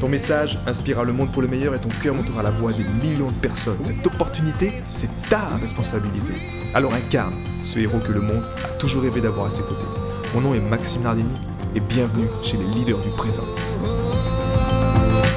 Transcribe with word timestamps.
Ton 0.00 0.10
message 0.10 0.58
inspirera 0.66 1.04
le 1.04 1.14
monde 1.14 1.32
pour 1.32 1.40
le 1.40 1.48
meilleur 1.48 1.74
et 1.74 1.80
ton 1.80 1.88
cœur 1.88 2.14
montera 2.14 2.42
la 2.42 2.50
voix 2.50 2.70
des 2.70 2.84
millions 3.02 3.30
de 3.30 3.36
personnes. 3.40 3.82
Cette 3.82 4.06
opportunité, 4.06 4.70
c'est 4.94 5.08
ta 5.30 5.56
responsabilité. 5.56 6.34
Alors 6.74 6.92
incarne 6.92 7.32
ce 7.62 7.78
héros 7.78 7.98
que 8.00 8.12
le 8.12 8.20
monde 8.20 8.44
a 8.62 8.68
toujours 8.78 9.04
rêvé 9.04 9.22
d'avoir 9.22 9.46
à 9.46 9.50
ses 9.50 9.62
côtés. 9.62 9.86
Mon 10.34 10.42
nom 10.42 10.54
est 10.54 10.60
Maxime 10.60 11.02
Nardini 11.02 11.38
et 11.74 11.80
bienvenue 11.80 12.26
chez 12.42 12.58
les 12.58 12.64
leaders 12.74 12.98
du 12.98 13.08
présent. 13.16 13.44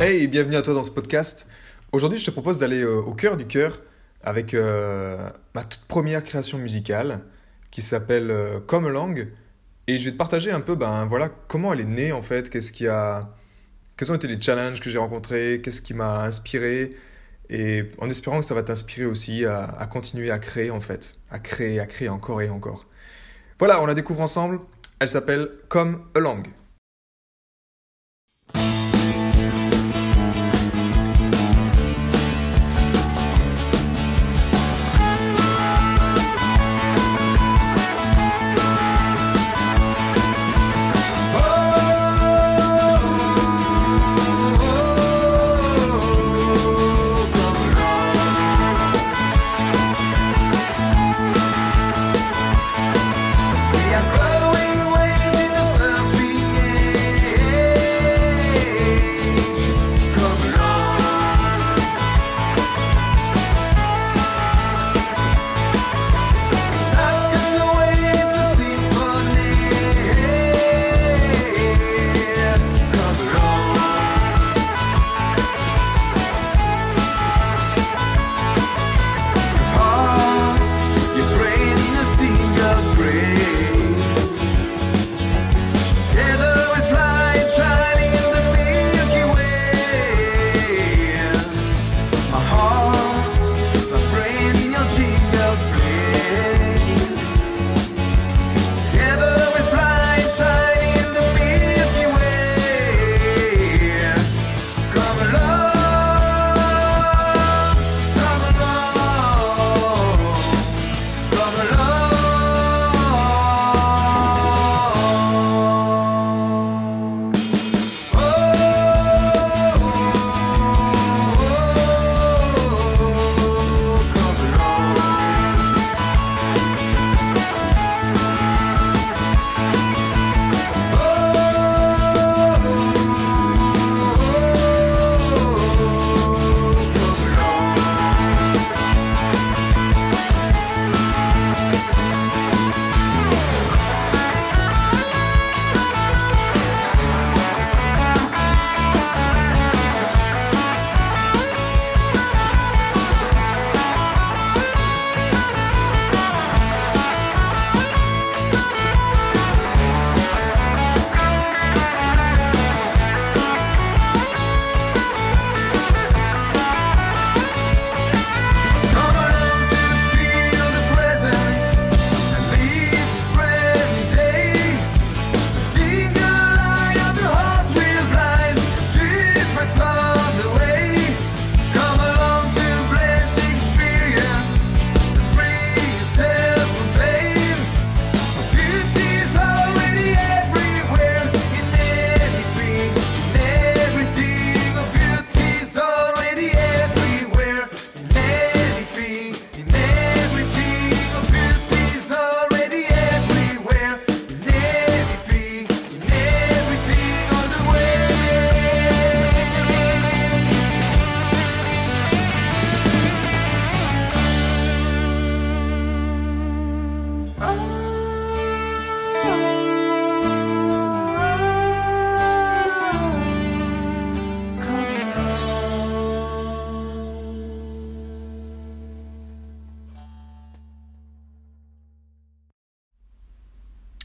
Hey, 0.02 0.28
bienvenue 0.28 0.58
à 0.58 0.62
toi 0.62 0.74
dans 0.74 0.84
ce 0.84 0.92
podcast. 0.92 1.48
Aujourd'hui, 1.94 2.20
je 2.20 2.26
te 2.26 2.32
propose 2.32 2.60
d'aller 2.60 2.82
euh, 2.82 2.98
au 2.98 3.14
cœur 3.14 3.38
du 3.38 3.48
cœur 3.48 3.80
avec 4.22 4.54
euh, 4.54 5.30
ma 5.56 5.64
toute 5.64 5.86
première 5.86 6.22
création 6.22 6.58
musicale 6.58 7.22
qui 7.72 7.82
s'appelle 7.82 8.30
euh, 8.30 8.60
Comme 8.60 8.90
Langue. 8.90 9.30
Et 9.88 10.00
je 10.00 10.06
vais 10.06 10.12
te 10.12 10.18
partager 10.18 10.52
un 10.52 10.60
peu 10.60 10.76
ben, 10.76 11.06
voilà, 11.06 11.30
comment 11.48 11.72
elle 11.72 11.80
est 11.80 11.86
née 11.86 12.12
en 12.12 12.22
fait, 12.22 12.50
qu'est-ce 12.50 12.74
qui 12.74 12.88
a 12.88 13.39
quels 14.00 14.14
ont 14.14 14.16
été 14.16 14.28
les 14.30 14.42
challenges 14.42 14.80
que 14.80 14.90
j'ai 14.90 14.98
rencontrés, 14.98 15.60
qu'est-ce 15.62 15.82
qui 15.82 15.94
m'a 15.94 16.24
inspiré, 16.24 16.96
et 17.50 17.84
en 17.98 18.10
espérant 18.10 18.40
que 18.40 18.46
ça 18.46 18.56
va 18.56 18.64
t'inspirer 18.64 19.06
aussi 19.06 19.44
à, 19.44 19.86
continuer 19.92 20.32
à 20.32 20.40
créer 20.40 20.72
en 20.72 20.80
fait, 20.80 21.18
à 21.30 21.38
créer, 21.38 21.82
à 21.82 21.86
créer 21.86 22.08
encore 22.08 22.42
et 22.42 22.50
encore. 22.50 22.86
Voilà, 23.58 23.84
on 23.84 23.86
la 23.86 23.96
découvre 23.96 24.22
ensemble. 24.22 24.62
Elle 25.02 25.10
s'appelle 25.10 25.50
Comme 25.68 26.06
a 26.16 26.20
Langue. 26.22 26.48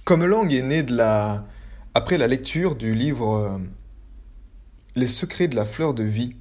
Comme 0.04 0.26
langue 0.26 0.52
est 0.52 0.62
né 0.62 0.82
de 0.82 0.94
la... 0.94 1.46
après 1.94 2.18
la 2.18 2.26
lecture 2.26 2.74
du 2.76 2.94
livre 2.94 3.36
euh, 3.36 3.58
Les 4.96 5.06
secrets 5.06 5.48
de 5.48 5.56
la 5.56 5.64
fleur 5.64 5.94
de 5.94 6.02
vie. 6.02 6.36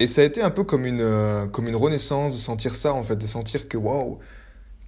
Et 0.00 0.08
ça 0.08 0.22
a 0.22 0.24
été 0.24 0.42
un 0.42 0.50
peu 0.50 0.64
comme 0.64 0.84
une, 0.84 1.00
euh, 1.00 1.46
comme 1.46 1.68
une 1.68 1.76
renaissance 1.76 2.32
de 2.32 2.38
sentir 2.38 2.74
ça, 2.74 2.94
en 2.94 3.04
fait, 3.04 3.14
de 3.14 3.26
sentir 3.26 3.68
que 3.68 3.76
waouh, 3.76 4.18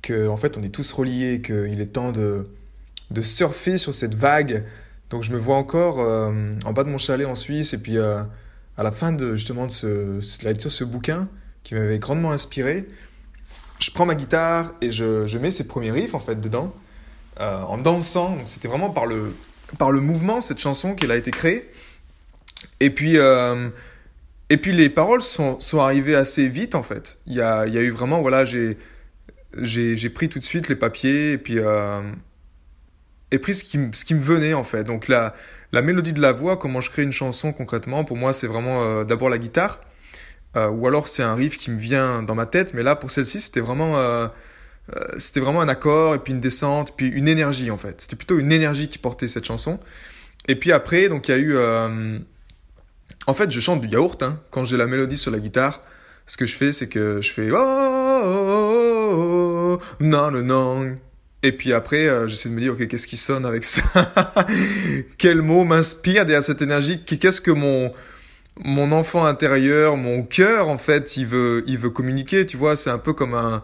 que 0.03 0.27
en 0.27 0.37
fait 0.37 0.59
on 0.59 0.63
est 0.65 0.75
tous 0.75 0.93
reliés, 0.93 1.41
qu'il 1.41 1.81
est 1.81 1.93
temps 1.93 2.11
de, 2.11 2.49
de 3.13 3.23
surfer 3.23 3.79
sur 3.79 3.95
cette 3.95 4.17
vague. 4.17 4.65
Donc 5.11 5.23
je 5.23 5.31
me 5.31 5.39
vois 5.39 5.57
encore 5.57 6.01
euh, 6.01 6.51
en 6.65 6.73
bas 6.73 6.83
de 6.83 6.89
mon 6.89 6.99
chalet 6.99 7.27
en 7.29 7.37
Suisse 7.37 7.73
et 7.73 7.79
puis 7.79 7.99
à 7.99 8.29
la 8.83 8.91
fin 8.91 9.13
de 9.13 9.37
justement 9.37 9.67
de, 9.67 9.73
ce, 9.73 10.45
la 10.45 10.51
lecture 10.51 10.71
de 10.71 10.75
ce 10.75 10.83
bouquin 10.83 11.29
qui 11.63 11.75
m'avait 11.75 12.01
grandement 12.01 12.33
inspiré, 12.33 12.89
je 13.79 13.93
prends 13.93 14.07
ma 14.07 14.17
guitare 14.17 14.75
et 14.81 14.91
je, 14.91 15.29
je 15.29 15.39
mets 15.39 15.53
ces 15.53 15.69
premiers 15.69 15.93
riffs 15.93 16.15
en 16.15 16.21
fait 16.21 16.41
dedans, 16.41 16.75
euh, 17.41 17.63
en 17.63 17.79
dansant. 17.79 18.39
C'était 18.45 18.69
vraiment 18.69 18.91
par 18.91 19.07
le, 19.07 19.35
par 19.77 19.91
le 19.91 20.01
mouvement 20.01 20.41
cette 20.41 20.61
chanson 20.61 20.95
qu'elle 20.95 21.11
a 21.11 21.17
été 21.17 21.33
créée. 21.33 21.69
Et 22.79 22.91
puis, 22.91 23.19
euh, 23.19 23.71
et 24.51 24.57
puis 24.57 24.73
les 24.73 24.89
paroles 24.89 25.21
sont, 25.21 25.59
sont 25.59 25.81
arrivées 25.81 26.15
assez 26.15 26.47
vite 26.47 26.77
en 26.77 26.85
fait. 26.85 27.19
Il 27.27 27.35
y 27.35 27.41
a, 27.41 27.67
y 27.67 27.77
a 27.77 27.81
eu 27.81 27.91
vraiment, 27.91 28.21
voilà, 28.21 28.45
j'ai, 28.45 28.77
pris 30.11 30.29
tout 30.29 30.39
de 30.39 30.45
suite 30.45 30.69
les 30.69 30.77
papiers 30.77 31.33
et 31.33 31.39
puis, 31.39 31.59
euh, 31.59 32.03
et 33.33 33.41
pris 33.41 33.57
ce 33.57 33.65
qui, 33.65 33.81
ce 33.93 34.05
qui 34.05 34.15
me 34.15 34.23
venait 34.23 34.55
en 34.55 34.65
fait. 34.65 34.85
Donc 34.85 35.09
la, 35.09 35.35
la 35.73 35.83
mélodie 35.83 36.13
de 36.13 36.21
la 36.21 36.31
voix, 36.31 36.57
comment 36.57 36.81
je 36.81 36.91
crée 36.91 37.03
une 37.03 37.13
chanson 37.13 37.53
concrètement, 37.53 38.05
pour 38.05 38.17
moi 38.17 38.33
c'est 38.33 38.47
vraiment 38.47 39.03
d'abord 39.03 39.29
la 39.29 39.39
guitare. 39.39 39.81
ou 40.55 40.87
alors 40.87 41.09
c'est 41.09 41.25
un 41.25 41.35
riff 41.35 41.57
qui 41.57 41.73
me 41.73 41.79
vient 41.79 42.23
dans 42.23 42.37
ma 42.37 42.47
tête, 42.47 42.75
mais 42.75 42.85
là 42.85 42.95
pour 42.95 43.11
celle-ci 43.11 43.41
c'était 43.41 43.61
vraiment 43.61 43.97
c'était 45.17 45.41
vraiment 45.41 45.61
un 45.61 45.69
accord 45.69 46.15
et 46.15 46.19
puis 46.19 46.33
une 46.33 46.41
descente, 46.41 46.95
puis 46.97 47.09
une 47.09 47.29
énergie 47.29 47.71
en 47.71 47.79
fait. 47.79 48.01
C'était 48.01 48.17
plutôt 48.17 48.39
une 48.39 48.53
énergie 48.53 48.89
qui 48.89 48.99
portait 48.99 49.29
cette 49.29 49.45
chanson. 49.45 49.81
Et 50.47 50.57
puis 50.57 50.73
après, 50.73 51.09
donc 51.09 51.29
il 51.29 51.31
y 51.31 51.35
a 51.35 51.39
eu 51.39 51.57
en 53.27 53.35
fait, 53.35 53.51
je 53.51 53.61
chante 53.61 53.81
du 53.81 53.89
yaourt 53.89 54.23
hein. 54.23 54.41
quand 54.51 54.65
j'ai 54.65 54.77
la 54.77 54.87
mélodie 54.87 55.17
sur 55.17 55.31
la 55.31 55.39
guitare. 55.39 55.81
Ce 56.27 56.37
que 56.37 56.47
je 56.47 56.55
fais, 56.55 56.73
c'est 56.73 56.89
que 56.89 57.21
je 57.21 57.31
fais 57.31 57.51
oh, 57.51 57.57
oh, 58.25 59.79
oh, 59.79 59.81
non 60.01 60.31
non 60.31 60.43
non. 60.43 60.97
Et 61.43 61.53
puis 61.53 61.75
après, 61.75 62.09
euh, 62.09 62.27
j'essaie 62.27 62.49
de 62.49 62.55
me 62.55 62.61
dire 62.61 62.73
ok, 62.73 62.87
qu'est-ce 62.87 63.07
qui 63.07 63.19
sonne 63.19 63.45
avec 63.45 63.65
ça? 63.65 63.83
Quel 65.19 65.43
mot 65.43 65.65
m'inspire 65.65 66.25
derrière 66.25 66.43
cette 66.43 66.63
énergie? 66.63 67.05
Qu'est-ce 67.05 67.41
que 67.41 67.51
mon 67.51 67.93
mon 68.65 68.93
enfant 68.93 69.25
intérieur, 69.27 69.97
mon 69.97 70.23
cœur 70.23 70.69
en 70.69 70.79
fait, 70.79 71.17
il 71.17 71.27
veut 71.27 71.65
il 71.67 71.79
veut 71.79 71.91
communiquer. 71.91 72.47
Tu 72.47 72.57
vois, 72.57 72.77
c'est 72.77 72.91
un 72.91 72.99
peu 72.99 73.13
comme 73.13 73.35
un 73.35 73.63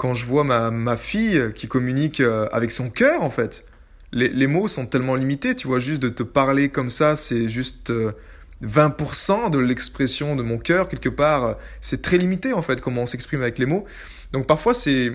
quand 0.00 0.14
je 0.14 0.24
vois 0.24 0.44
ma 0.44 0.70
ma 0.70 0.96
fille 0.96 1.52
qui 1.54 1.68
communique 1.68 2.20
euh, 2.20 2.48
avec 2.52 2.70
son 2.70 2.88
cœur 2.88 3.22
en 3.22 3.28
fait. 3.28 3.66
Les, 4.12 4.28
les 4.28 4.46
mots 4.46 4.66
sont 4.66 4.86
tellement 4.86 5.14
limités, 5.14 5.54
tu 5.54 5.66
vois, 5.68 5.78
juste 5.78 6.02
de 6.02 6.08
te 6.08 6.22
parler 6.22 6.70
comme 6.70 6.88
ça, 6.88 7.16
c'est 7.16 7.48
juste 7.48 7.90
euh, 7.90 8.12
20% 8.64 9.50
de 9.50 9.58
l'expression 9.58 10.36
de 10.36 10.42
mon 10.42 10.56
cœur, 10.56 10.88
quelque 10.88 11.10
part, 11.10 11.56
c'est 11.82 12.00
très 12.00 12.16
limité 12.16 12.54
en 12.54 12.62
fait 12.62 12.80
comment 12.80 13.02
on 13.02 13.06
s'exprime 13.06 13.42
avec 13.42 13.58
les 13.58 13.66
mots. 13.66 13.84
Donc 14.32 14.46
parfois 14.46 14.72
c'est... 14.72 15.12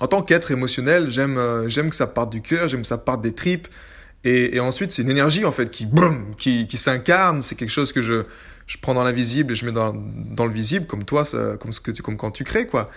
En 0.00 0.06
tant 0.06 0.20
qu'être 0.20 0.50
émotionnel, 0.50 1.08
j'aime 1.08 1.38
euh, 1.38 1.66
j'aime 1.70 1.88
que 1.88 1.96
ça 1.96 2.06
parte 2.06 2.30
du 2.30 2.42
cœur, 2.42 2.68
j'aime 2.68 2.82
que 2.82 2.86
ça 2.86 2.98
parte 2.98 3.22
des 3.22 3.34
tripes. 3.34 3.68
Et, 4.22 4.60
ensuite 4.60 4.92
c'est 4.92 5.00
une 5.00 5.10
énergie 5.10 5.46
en 5.46 5.52
fait 5.52 5.70
qui, 5.70 5.88
qui, 6.36 6.66
qui 6.66 6.76
s'incarne, 6.76 7.40
c'est 7.40 7.54
quelque 7.54 7.70
chose 7.70 7.94
que 7.94 8.02
je, 8.02 8.24
je 8.66 8.76
prends 8.76 8.92
dans 8.92 9.04
l'invisible 9.04 9.52
et 9.52 9.56
je 9.56 9.64
mets 9.64 9.72
dans, 9.72 9.94
dans 9.94 10.44
le 10.44 10.52
visible, 10.52 10.86
comme 10.86 11.04
toi, 11.04 11.22
comme, 11.58 11.72
ce 11.72 11.80
que 11.80 11.90
tu, 11.90 12.02
comme 12.02 12.18
quand 12.18 12.32
tu 12.32 12.44
crées 12.44 12.66
quoi. 12.66 12.90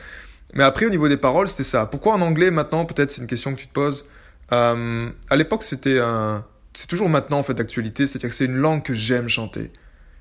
Mais 0.53 0.63
après 0.63 0.86
au 0.86 0.89
niveau 0.89 1.07
des 1.07 1.18
paroles, 1.18 1.48
c'était 1.48 1.63
ça. 1.63 1.86
Pourquoi 1.86 2.13
en 2.13 2.21
anglais 2.21 2.51
maintenant 2.51 2.86
Peut-être 2.86 3.12
c'est 3.12 3.21
une 3.21 3.27
question 3.27 3.53
que 3.53 3.59
tu 3.59 3.68
te 3.68 3.74
poses. 3.74 4.07
Euh, 4.51 5.09
à 5.30 5.36
l'époque 5.36 5.63
c'était 5.63 6.00
un 6.00 6.45
c'est 6.74 6.88
toujours 6.88 7.09
maintenant 7.09 7.39
en 7.39 7.44
fait 7.44 7.53
d'actualité, 7.53 8.07
c'est-à-dire 8.07 8.30
que 8.30 8.36
c'est 8.36 8.45
une 8.45 8.56
langue 8.56 8.83
que 8.83 8.94
j'aime 8.94 9.27
chanter. 9.27 9.71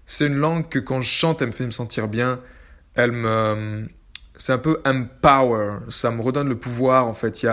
C'est 0.06 0.26
une 0.26 0.36
langue 0.36 0.68
que 0.68 0.78
quand 0.78 1.02
je 1.02 1.08
chante, 1.08 1.40
elle 1.42 1.48
me 1.48 1.52
fait 1.52 1.66
me 1.66 1.70
sentir 1.70 2.08
bien. 2.08 2.40
Elle 2.94 3.12
me, 3.12 3.86
c'est 4.36 4.52
un 4.52 4.58
peu 4.58 4.80
empower. 4.84 5.78
Ça 5.88 6.10
me 6.10 6.20
redonne 6.20 6.48
le 6.48 6.58
pouvoir 6.58 7.06
en 7.06 7.14
fait. 7.14 7.46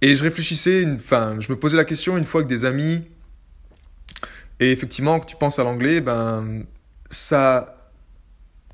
Et 0.00 0.16
je 0.16 0.22
réfléchissais, 0.22 0.86
enfin, 0.94 1.36
je 1.40 1.52
me 1.52 1.58
posais 1.58 1.76
la 1.76 1.84
question 1.84 2.16
une 2.16 2.24
fois 2.24 2.40
avec 2.40 2.48
des 2.48 2.64
amis. 2.64 3.04
Et 4.60 4.72
effectivement, 4.72 5.18
quand 5.18 5.26
tu 5.26 5.36
penses 5.36 5.58
à 5.58 5.64
l'anglais, 5.64 6.00
ben 6.00 6.64
ça, 7.10 7.77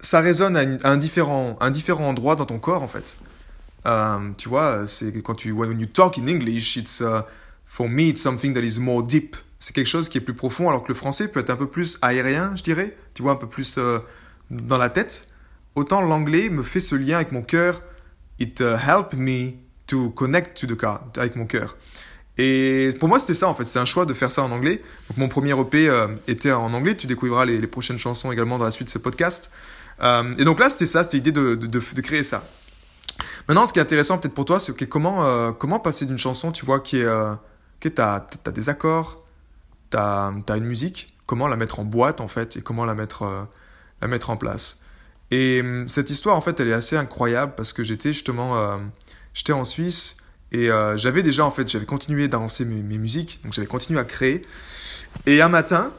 ça 0.04 0.20
résonne 0.20 0.56
à, 0.56 0.88
un 0.88 0.96
différent, 0.96 1.56
un 1.60 1.70
différent 1.70 2.08
endroit 2.08 2.36
dans 2.36 2.46
ton 2.46 2.58
corps 2.58 2.82
en 2.82 2.88
fait. 2.88 3.16
Euh, 3.86 4.18
tu 4.38 4.48
vois, 4.48 4.86
c'est 4.86 5.22
quand 5.22 5.34
tu 5.34 5.52
when 5.52 5.78
you 5.78 5.86
talk 5.86 6.18
in 6.18 6.26
English, 6.28 6.76
it's 6.76 7.00
uh, 7.00 7.22
For 7.74 7.88
me, 7.88 8.02
it's 8.02 8.22
something 8.22 8.52
that 8.54 8.60
is 8.60 8.78
more 8.78 9.02
deep. 9.02 9.36
C'est 9.58 9.74
quelque 9.74 9.88
chose 9.88 10.08
qui 10.08 10.18
est 10.18 10.20
plus 10.20 10.34
profond, 10.34 10.68
alors 10.68 10.84
que 10.84 10.88
le 10.88 10.94
français 10.94 11.26
peut 11.26 11.40
être 11.40 11.50
un 11.50 11.56
peu 11.56 11.66
plus 11.66 11.98
aérien, 12.02 12.54
je 12.54 12.62
dirais. 12.62 12.96
Tu 13.14 13.22
vois, 13.22 13.32
un 13.32 13.36
peu 13.36 13.48
plus 13.48 13.78
euh, 13.78 13.98
dans 14.48 14.78
la 14.78 14.90
tête. 14.90 15.26
Autant 15.74 16.00
l'anglais 16.00 16.50
me 16.50 16.62
fait 16.62 16.78
ce 16.78 16.94
lien 16.94 17.16
avec 17.16 17.32
mon 17.32 17.42
cœur. 17.42 17.82
It 18.38 18.60
uh, 18.60 18.76
helped 18.76 19.18
me 19.18 19.54
to 19.88 20.10
connect 20.10 20.60
to 20.60 20.68
the 20.68 20.78
car, 20.78 21.04
avec 21.16 21.34
mon 21.34 21.46
cœur. 21.46 21.76
Et 22.38 22.90
pour 23.00 23.08
moi, 23.08 23.18
c'était 23.18 23.34
ça 23.34 23.48
en 23.48 23.54
fait. 23.54 23.64
C'est 23.64 23.80
un 23.80 23.84
choix 23.84 24.06
de 24.06 24.14
faire 24.14 24.30
ça 24.30 24.44
en 24.44 24.52
anglais. 24.52 24.80
Donc 25.08 25.16
mon 25.16 25.28
premier 25.28 25.58
EP 25.58 25.88
euh, 25.88 26.06
était 26.28 26.52
en 26.52 26.72
anglais. 26.74 26.96
Tu 26.96 27.08
découvriras 27.08 27.44
les, 27.44 27.66
prochaines 27.66 27.98
chansons 27.98 28.30
également 28.30 28.56
dans 28.56 28.66
la 28.66 28.70
suite 28.70 28.86
de 28.86 28.92
ce 28.92 28.98
podcast. 28.98 29.50
Euh, 30.02 30.34
et 30.38 30.44
donc 30.44 30.60
là, 30.60 30.70
c'était 30.70 30.86
ça, 30.86 31.04
c'était 31.04 31.18
l'idée 31.18 31.32
de, 31.32 31.54
de, 31.54 32.00
créer 32.00 32.22
ça. 32.22 32.44
Maintenant, 33.48 33.66
ce 33.66 33.72
qui 33.72 33.78
est 33.78 33.82
intéressant 33.82 34.18
peut-être 34.18 34.34
pour 34.34 34.44
toi, 34.44 34.58
c'est 34.58 34.74
comment, 34.88 35.52
comment 35.52 35.78
passer 35.78 36.06
d'une 36.06 36.18
chanson, 36.18 36.52
tu 36.52 36.64
vois, 36.64 36.80
qui 36.80 36.98
est 36.98 37.06
tu 37.90 38.02
as, 38.02 38.26
des 38.52 38.68
accords, 38.68 39.24
tu 39.90 39.96
as, 39.96 40.32
une 40.48 40.64
musique, 40.64 41.14
comment 41.26 41.48
la 41.48 41.56
mettre 41.56 41.80
en 41.80 41.84
boîte 41.84 42.20
en 42.20 42.28
fait 42.28 42.56
et 42.56 42.62
comment 42.62 42.84
la 42.84 42.94
mettre, 42.94 43.22
euh, 43.22 43.42
la 44.00 44.08
mettre 44.08 44.30
en 44.30 44.36
place. 44.36 44.80
Et 45.30 45.62
cette 45.86 46.10
histoire 46.10 46.36
en 46.36 46.40
fait 46.40 46.60
elle 46.60 46.68
est 46.68 46.74
assez 46.74 46.96
incroyable 46.96 47.54
parce 47.56 47.72
que 47.72 47.82
j'étais 47.82 48.12
justement 48.12 48.56
euh, 48.56 48.76
j'étais 49.32 49.54
en 49.54 49.64
Suisse 49.64 50.18
et 50.52 50.70
euh, 50.70 50.96
j'avais 50.96 51.22
déjà 51.22 51.44
en 51.44 51.50
fait 51.50 51.66
j'avais 51.66 51.86
continué 51.86 52.28
d'avancer 52.28 52.64
mes, 52.64 52.82
mes, 52.82 52.98
musiques 52.98 53.40
donc 53.42 53.54
j'avais 53.54 53.66
continué 53.66 53.98
à 53.98 54.04
créer 54.04 54.42
et 55.24 55.40
un 55.40 55.48
matin 55.48 55.92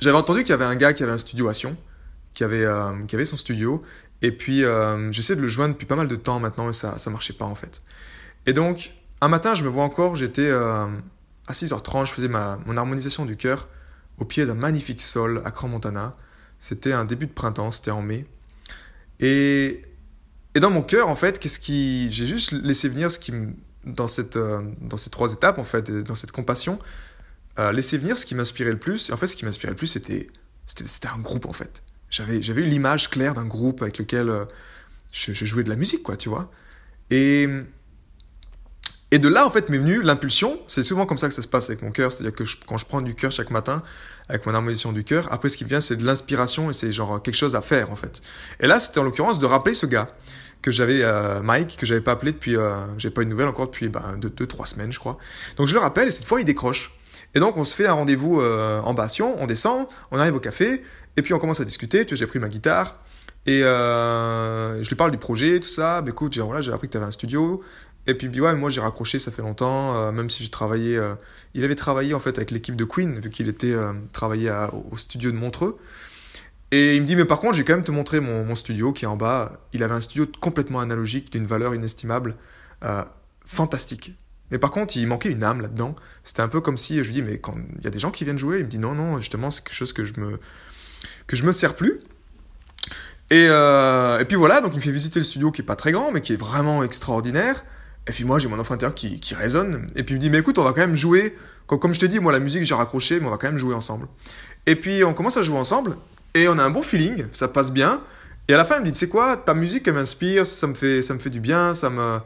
j'avais 0.00 0.16
entendu 0.16 0.42
qu'il 0.42 0.50
y 0.50 0.52
avait 0.52 0.64
un 0.64 0.76
gars 0.76 0.92
qui 0.92 1.02
avait 1.02 1.12
un 1.12 1.18
studio 1.18 1.48
à 1.48 1.54
Sion 1.54 1.76
qui 2.34 2.44
avait, 2.44 2.66
qui 3.06 3.14
avait 3.14 3.24
son 3.24 3.36
studio 3.36 3.82
et 4.22 4.32
puis 4.32 4.62
j'essaie 5.10 5.36
de 5.36 5.40
le 5.40 5.48
joindre 5.48 5.74
depuis 5.74 5.86
pas 5.86 5.96
mal 5.96 6.08
de 6.08 6.16
temps 6.16 6.40
maintenant 6.40 6.68
et 6.68 6.72
ça 6.72 6.98
ça 6.98 7.10
marchait 7.10 7.32
pas 7.32 7.44
en 7.44 7.54
fait 7.54 7.82
et 8.46 8.52
donc 8.52 8.92
un 9.20 9.28
matin, 9.28 9.54
je 9.54 9.64
me 9.64 9.68
vois 9.68 9.84
encore, 9.84 10.16
j'étais 10.16 10.48
euh, 10.48 10.86
à 11.46 11.52
6h30, 11.52 12.06
je 12.06 12.12
faisais 12.12 12.28
ma, 12.28 12.58
mon 12.66 12.76
harmonisation 12.76 13.26
du 13.26 13.36
cœur 13.36 13.68
au 14.18 14.24
pied 14.24 14.46
d'un 14.46 14.54
magnifique 14.54 15.02
sol 15.02 15.42
à 15.44 15.50
Cran-Montana. 15.50 16.14
C'était 16.58 16.92
un 16.92 17.04
début 17.04 17.26
de 17.26 17.32
printemps, 17.32 17.70
c'était 17.70 17.90
en 17.90 18.02
mai. 18.02 18.26
Et, 19.18 19.82
et 20.54 20.60
dans 20.60 20.70
mon 20.70 20.82
cœur, 20.82 21.08
en 21.08 21.16
fait, 21.16 21.38
qu'est-ce 21.38 21.60
qui. 21.60 22.10
J'ai 22.10 22.26
juste 22.26 22.52
laissé 22.52 22.88
venir 22.88 23.10
ce 23.10 23.18
qui 23.18 23.32
Dans, 23.84 24.08
cette, 24.08 24.36
euh, 24.36 24.62
dans 24.80 24.96
ces 24.96 25.10
trois 25.10 25.32
étapes, 25.32 25.58
en 25.58 25.64
fait, 25.64 25.90
dans 25.90 26.14
cette 26.14 26.32
compassion, 26.32 26.78
euh, 27.58 27.72
laisser 27.72 27.98
venir 27.98 28.16
ce 28.16 28.26
qui 28.26 28.34
m'inspirait 28.34 28.72
le 28.72 28.78
plus. 28.78 29.10
Et 29.10 29.12
en 29.12 29.16
fait, 29.16 29.26
ce 29.26 29.36
qui 29.36 29.44
m'inspirait 29.44 29.72
le 29.72 29.76
plus, 29.76 29.86
c'était, 29.86 30.28
un 31.14 31.18
groupe, 31.18 31.46
en 31.46 31.52
fait. 31.52 31.82
J'avais, 32.10 32.42
j'avais 32.42 32.62
eu 32.62 32.66
l'image 32.66 33.08
claire 33.08 33.34
d'un 33.34 33.46
groupe 33.46 33.82
avec 33.82 33.98
lequel 33.98 34.46
je, 35.12 35.32
je, 35.32 35.44
jouais 35.44 35.64
de 35.64 35.68
la 35.70 35.76
musique, 35.76 36.02
quoi, 36.02 36.16
tu 36.16 36.28
vois. 36.28 36.50
Et 37.10 37.48
et 39.12 39.18
de 39.18 39.28
là, 39.28 39.44
en 39.44 39.50
fait, 39.50 39.68
m'est 39.68 39.78
venue 39.78 40.02
l'impulsion. 40.02 40.60
C'est 40.68 40.84
souvent 40.84 41.04
comme 41.04 41.18
ça 41.18 41.26
que 41.26 41.34
ça 41.34 41.42
se 41.42 41.48
passe 41.48 41.68
avec 41.68 41.82
mon 41.82 41.90
cœur. 41.90 42.12
C'est-à-dire 42.12 42.34
que 42.34 42.44
quand 42.66 42.78
je 42.78 42.86
prends 42.86 43.00
du 43.00 43.14
cœur 43.14 43.32
chaque 43.32 43.50
matin, 43.50 43.82
avec 44.28 44.46
mon 44.46 44.54
harmonisation 44.54 44.92
du 44.92 45.02
cœur, 45.02 45.32
après, 45.32 45.48
ce 45.48 45.56
qui 45.56 45.64
vient, 45.64 45.80
c'est 45.80 45.96
de 45.96 46.04
l'inspiration 46.04 46.70
et 46.70 46.72
c'est 46.72 46.92
genre 46.92 47.20
quelque 47.20 47.34
chose 47.34 47.56
à 47.56 47.60
faire, 47.60 47.90
en 47.90 47.96
fait. 47.96 48.22
Et 48.60 48.68
là, 48.68 48.78
c'était 48.78 49.00
en 49.00 49.04
l'occurrence 49.04 49.40
de 49.40 49.46
rappeler 49.46 49.74
ce 49.74 49.86
gars 49.86 50.14
que 50.62 50.70
j'avais, 50.70 51.02
euh, 51.02 51.42
Mike, 51.42 51.76
que 51.76 51.86
j'avais 51.86 52.02
pas 52.02 52.12
appelé 52.12 52.32
depuis, 52.32 52.56
euh, 52.56 52.86
j'ai 52.98 53.10
pas 53.10 53.22
eu 53.22 53.24
de 53.24 53.30
nouvelles 53.30 53.48
encore 53.48 53.66
depuis 53.66 53.88
ben, 53.88 54.16
deux, 54.18 54.30
deux, 54.30 54.46
trois 54.46 54.66
semaines, 54.66 54.92
je 54.92 55.00
crois. 55.00 55.18
Donc 55.56 55.66
je 55.66 55.74
le 55.74 55.80
rappelle 55.80 56.06
et 56.06 56.10
cette 56.12 56.26
fois, 56.26 56.40
il 56.40 56.44
décroche. 56.44 56.92
Et 57.34 57.40
donc, 57.40 57.56
on 57.56 57.64
se 57.64 57.74
fait 57.74 57.86
un 57.86 57.92
rendez-vous 57.92 58.40
euh, 58.40 58.80
en 58.80 58.94
Bastion, 58.94 59.36
on 59.40 59.46
descend, 59.46 59.86
on 60.10 60.18
arrive 60.18 60.34
au 60.34 60.40
café, 60.40 60.82
et 61.16 61.22
puis 61.22 61.34
on 61.34 61.38
commence 61.38 61.60
à 61.60 61.64
discuter. 61.64 62.04
Tu 62.04 62.14
vois, 62.14 62.18
j'ai 62.18 62.26
pris 62.26 62.38
ma 62.38 62.48
guitare. 62.48 62.98
Et 63.46 63.62
euh, 63.62 64.82
je 64.82 64.88
lui 64.88 64.96
parle 64.96 65.10
du 65.10 65.18
projet, 65.18 65.60
tout 65.60 65.68
ça. 65.68 66.02
Bah, 66.02 66.10
écoute, 66.10 66.32
j'ai 66.32 66.42
voilà, 66.42 66.66
appris 66.74 66.88
que 66.88 66.92
tu 66.92 66.98
avais 66.98 67.06
un 67.06 67.10
studio. 67.10 67.62
Et 68.06 68.14
puis, 68.14 68.40
ouais, 68.40 68.54
moi 68.54 68.70
j'ai 68.70 68.80
raccroché, 68.80 69.18
ça 69.18 69.30
fait 69.30 69.42
longtemps, 69.42 69.94
euh, 69.94 70.12
même 70.12 70.30
si 70.30 70.42
j'ai 70.42 70.50
travaillé. 70.50 70.96
Euh, 70.96 71.14
il 71.54 71.64
avait 71.64 71.74
travaillé 71.74 72.14
en 72.14 72.20
fait 72.20 72.38
avec 72.38 72.50
l'équipe 72.50 72.76
de 72.76 72.84
Queen, 72.84 73.18
vu 73.18 73.30
qu'il 73.30 73.48
était 73.48 73.74
travaillé 74.12 74.52
au 74.90 74.96
studio 74.96 75.32
de 75.32 75.36
Montreux. 75.36 75.78
Et 76.70 76.94
il 76.94 77.02
me 77.02 77.06
dit, 77.06 77.16
mais 77.16 77.24
par 77.24 77.40
contre, 77.40 77.56
j'ai 77.56 77.64
quand 77.64 77.74
même 77.74 77.84
te 77.84 77.90
montrer 77.90 78.20
mon, 78.20 78.44
mon, 78.44 78.54
studio 78.54 78.92
qui 78.92 79.04
est 79.04 79.08
en 79.08 79.16
bas. 79.16 79.60
Il 79.72 79.82
avait 79.82 79.94
un 79.94 80.00
studio 80.00 80.26
complètement 80.40 80.78
analogique, 80.78 81.32
d'une 81.32 81.46
valeur 81.46 81.74
inestimable, 81.74 82.36
fantastique. 83.44 84.12
Mais 84.50 84.58
par 84.58 84.70
contre, 84.70 84.96
il 84.96 85.06
manquait 85.06 85.30
une 85.30 85.44
âme 85.44 85.60
là-dedans. 85.60 85.94
C'était 86.24 86.42
un 86.42 86.48
peu 86.48 86.60
comme 86.60 86.76
si 86.76 86.98
je 86.98 87.04
lui 87.04 87.12
dis, 87.12 87.22
mais 87.22 87.38
quand 87.38 87.54
il 87.78 87.84
y 87.84 87.86
a 87.86 87.90
des 87.90 87.98
gens 87.98 88.10
qui 88.10 88.24
viennent 88.24 88.38
jouer, 88.38 88.58
il 88.58 88.64
me 88.64 88.68
dit, 88.68 88.78
non, 88.78 88.94
non, 88.94 89.16
justement, 89.18 89.50
c'est 89.50 89.62
quelque 89.62 89.76
chose 89.76 89.92
que 89.92 90.04
je 90.04 90.14
me, 90.18 90.38
que 91.26 91.36
je 91.36 91.44
me 91.44 91.52
sers 91.52 91.74
plus. 91.74 92.00
Et, 93.30 93.44
et 93.44 94.24
puis 94.26 94.36
voilà, 94.36 94.60
donc 94.60 94.72
il 94.74 94.78
me 94.78 94.82
fait 94.82 94.90
visiter 94.90 95.20
le 95.20 95.24
studio 95.24 95.50
qui 95.52 95.62
est 95.62 95.64
pas 95.64 95.76
très 95.76 95.92
grand, 95.92 96.10
mais 96.10 96.20
qui 96.20 96.32
est 96.32 96.40
vraiment 96.40 96.82
extraordinaire. 96.82 97.64
Et 98.06 98.12
puis 98.12 98.24
moi, 98.24 98.38
j'ai 98.38 98.48
mon 98.48 98.58
enfant 98.58 98.74
intérieur 98.74 98.94
qui, 98.94 99.20
qui 99.20 99.34
résonne. 99.34 99.86
Et 99.94 100.02
puis 100.02 100.14
il 100.14 100.16
me 100.16 100.20
dit, 100.20 100.30
mais 100.30 100.38
écoute, 100.38 100.58
on 100.58 100.64
va 100.64 100.72
quand 100.72 100.80
même 100.80 100.96
jouer. 100.96 101.36
Comme, 101.66 101.78
comme 101.78 101.94
je 101.94 102.00
t'ai 102.00 102.08
dit, 102.08 102.18
moi, 102.18 102.32
la 102.32 102.40
musique, 102.40 102.64
j'ai 102.64 102.74
raccroché, 102.74 103.20
mais 103.20 103.26
on 103.26 103.30
va 103.30 103.36
quand 103.36 103.46
même 103.46 103.58
jouer 103.58 103.74
ensemble. 103.74 104.08
Et 104.66 104.74
puis 104.74 105.04
on 105.04 105.14
commence 105.14 105.36
à 105.36 105.42
jouer 105.42 105.58
ensemble. 105.58 105.96
Et 106.34 106.48
on 106.48 106.58
a 106.58 106.64
un 106.64 106.70
bon 106.70 106.82
feeling, 106.82 107.26
ça 107.32 107.48
passe 107.48 107.72
bien. 107.72 108.02
Et 108.48 108.54
à 108.54 108.56
la 108.56 108.64
fin, 108.64 108.76
il 108.76 108.80
me 108.80 108.86
dit, 108.86 108.92
tu 108.92 108.98
sais 108.98 109.08
quoi, 109.08 109.36
ta 109.36 109.54
musique, 109.54 109.86
elle 109.86 109.94
m'inspire, 109.94 110.44
ça 110.44 110.66
me 110.66 110.74
fait, 110.74 111.02
ça 111.02 111.14
me 111.14 111.20
fait 111.20 111.30
du 111.30 111.40
bien, 111.40 111.74
ça 111.74 111.90
me... 111.90 112.18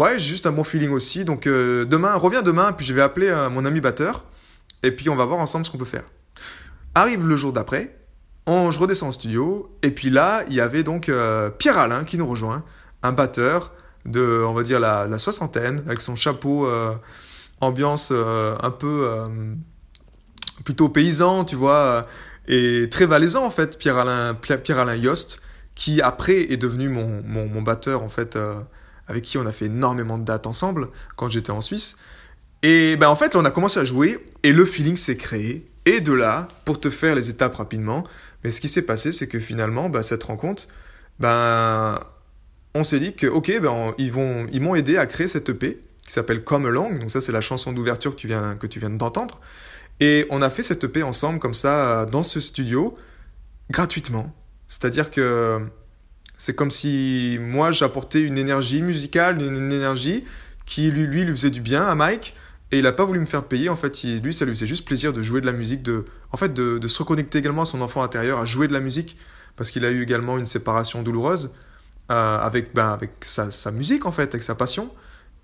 Ouais, 0.00 0.18
juste 0.18 0.46
un 0.46 0.52
bon 0.52 0.64
feeling 0.64 0.90
aussi. 0.90 1.24
Donc 1.24 1.46
euh, 1.46 1.84
demain, 1.84 2.14
reviens 2.14 2.42
demain, 2.42 2.72
puis 2.72 2.84
je 2.84 2.92
vais 2.94 3.02
appeler 3.02 3.28
euh, 3.28 3.48
mon 3.48 3.64
ami 3.64 3.80
batteur. 3.80 4.24
Et 4.82 4.90
puis 4.90 5.08
on 5.08 5.16
va 5.16 5.24
voir 5.24 5.38
ensemble 5.38 5.64
ce 5.64 5.70
qu'on 5.70 5.78
peut 5.78 5.84
faire. 5.84 6.04
Arrive 6.94 7.26
le 7.26 7.36
jour 7.36 7.52
d'après, 7.52 7.96
je 8.46 8.78
redescends 8.78 9.08
au 9.08 9.12
studio, 9.12 9.76
et 9.82 9.90
puis 9.90 10.10
là, 10.10 10.44
il 10.48 10.54
y 10.54 10.60
avait 10.60 10.82
donc 10.82 11.08
euh, 11.08 11.50
Pierre 11.50 11.78
Alain 11.78 12.04
qui 12.04 12.18
nous 12.18 12.26
rejoint, 12.26 12.62
un 13.02 13.12
batteur 13.12 13.72
de, 14.04 14.44
on 14.46 14.52
va 14.52 14.62
dire, 14.62 14.78
la, 14.78 15.18
soixantaine, 15.18 15.82
avec 15.86 16.00
son 16.00 16.14
chapeau 16.14 16.68
ambiance 17.60 18.12
un 18.12 18.70
peu 18.70 19.08
plutôt 20.64 20.88
paysan, 20.88 21.44
tu 21.44 21.56
vois, 21.56 22.06
et 22.46 22.88
très 22.90 23.06
valaisan 23.06 23.44
en 23.44 23.50
fait, 23.50 23.78
Pierre 23.78 23.98
Alain, 23.98 24.34
Pierre 24.34 24.78
Alain 24.78 24.94
Yost, 24.94 25.40
qui 25.74 26.00
après 26.02 26.52
est 26.52 26.58
devenu 26.58 26.90
mon, 26.90 27.22
mon 27.24 27.62
batteur 27.62 28.02
en 28.02 28.08
fait, 28.08 28.38
avec 29.08 29.24
qui 29.24 29.38
on 29.38 29.46
a 29.46 29.52
fait 29.52 29.66
énormément 29.66 30.18
de 30.18 30.24
dates 30.24 30.46
ensemble 30.46 30.88
quand 31.16 31.28
j'étais 31.28 31.50
en 31.50 31.60
Suisse. 31.60 31.98
Et 32.62 32.96
ben 32.96 33.08
en 33.08 33.16
fait, 33.16 33.36
on 33.36 33.44
a 33.44 33.50
commencé 33.50 33.78
à 33.80 33.84
jouer 33.84 34.24
et 34.42 34.52
le 34.52 34.64
feeling 34.64 34.96
s'est 34.96 35.16
créé. 35.16 35.70
Et 35.86 36.00
de 36.00 36.12
là, 36.12 36.48
pour 36.64 36.80
te 36.80 36.88
faire 36.88 37.14
les 37.14 37.28
étapes 37.28 37.56
rapidement, 37.56 38.04
mais 38.42 38.50
ce 38.50 38.60
qui 38.60 38.68
s'est 38.68 38.82
passé, 38.82 39.12
c'est 39.12 39.26
que 39.26 39.38
finalement, 39.38 39.90
bah, 39.90 40.02
cette 40.02 40.22
rencontre, 40.22 40.66
ben, 41.18 42.00
on 42.74 42.84
s'est 42.84 43.00
dit 43.00 43.14
que, 43.14 43.26
ok, 43.26 43.60
ben, 43.60 43.94
ils, 43.98 44.10
vont, 44.10 44.46
ils 44.52 44.62
m'ont 44.62 44.74
aidé 44.74 44.96
à 44.96 45.06
créer 45.06 45.26
cette 45.26 45.48
EP 45.50 45.78
qui 46.06 46.12
s'appelle 46.12 46.42
Come 46.42 46.66
Along. 46.66 46.98
Donc 46.98 47.10
ça, 47.10 47.20
c'est 47.20 47.32
la 47.32 47.42
chanson 47.42 47.72
d'ouverture 47.72 48.16
que 48.16 48.54
que 48.54 48.66
tu 48.66 48.78
viens 48.80 48.90
d'entendre. 48.90 49.40
Et 50.00 50.26
on 50.30 50.42
a 50.42 50.50
fait 50.50 50.62
cette 50.62 50.84
EP 50.84 51.02
ensemble, 51.02 51.38
comme 51.38 51.54
ça, 51.54 52.06
dans 52.06 52.22
ce 52.22 52.40
studio, 52.40 52.94
gratuitement. 53.70 54.34
C'est-à-dire 54.68 55.10
que 55.10 55.60
c'est 56.36 56.54
comme 56.54 56.70
si 56.70 57.38
moi, 57.40 57.72
j'apportais 57.72 58.22
une 58.22 58.38
énergie 58.38 58.82
musicale, 58.82 59.40
une 59.40 59.72
énergie 59.72 60.24
qui, 60.66 60.90
lui, 60.90 61.06
lui, 61.06 61.24
lui 61.24 61.32
faisait 61.32 61.50
du 61.50 61.60
bien 61.60 61.84
à 61.86 61.94
Mike. 61.94 62.34
Et 62.72 62.78
il 62.78 62.82
n'a 62.82 62.92
pas 62.92 63.04
voulu 63.04 63.20
me 63.20 63.26
faire 63.26 63.44
payer. 63.44 63.68
En 63.68 63.76
fait, 63.76 64.02
lui, 64.22 64.32
ça 64.32 64.44
lui 64.44 64.52
faisait 64.52 64.66
juste 64.66 64.84
plaisir 64.84 65.12
de 65.12 65.22
jouer 65.22 65.40
de 65.40 65.46
la 65.46 65.52
musique, 65.52 65.82
de, 65.82 66.06
en 66.32 66.36
fait, 66.36 66.52
de, 66.52 66.88
se 66.88 66.98
reconnecter 66.98 67.38
également 67.38 67.62
à 67.62 67.66
son 67.66 67.80
enfant 67.80 68.02
intérieur, 68.02 68.38
à 68.40 68.46
jouer 68.46 68.66
de 68.66 68.72
la 68.72 68.80
musique, 68.80 69.16
parce 69.56 69.70
qu'il 69.70 69.84
a 69.84 69.90
eu 69.90 70.02
également 70.02 70.38
une 70.38 70.46
séparation 70.46 71.02
douloureuse 71.02 71.52
euh, 72.10 72.38
avec, 72.38 72.74
ben, 72.74 72.88
avec 72.88 73.12
sa, 73.20 73.70
musique, 73.70 74.06
en 74.06 74.12
fait, 74.12 74.34
avec 74.34 74.42
sa 74.42 74.54
passion. 74.54 74.90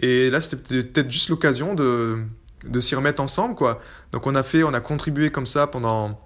Et 0.01 0.31
là, 0.31 0.41
c'était 0.41 0.83
peut-être 0.83 1.11
juste 1.11 1.29
l'occasion 1.29 1.75
de, 1.75 2.19
de 2.67 2.81
s'y 2.81 2.95
remettre 2.97 3.23
ensemble, 3.23 3.55
quoi. 3.55 3.81
Donc, 4.13 4.27
on 4.27 4.35
a 4.35 4.43
fait, 4.43 4.65
on 4.65 4.75
a 4.75 4.81
contribué 4.81 5.31
comme 5.31 5.47
ça 5.47 5.67
pendant, 5.67 6.19